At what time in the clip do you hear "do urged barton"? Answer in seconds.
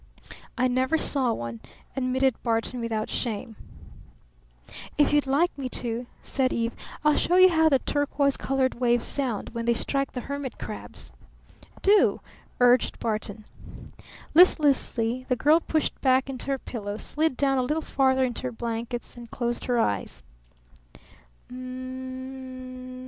11.83-13.45